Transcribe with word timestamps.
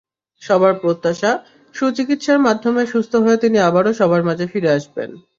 সবার 0.41 0.73
প্রত্যাশা, 0.73 1.31
সুচিকিৎসা 1.75 2.33
মাধ্যমে 2.37 2.83
সুস্থ 2.85 3.13
হয়ে 3.15 3.37
তিনি 3.37 3.57
আবারও 3.59 3.91
সবার 3.93 4.21
মাঝে 4.23 4.45
ফিরে 4.47 4.69
আসবেন। 4.71 5.09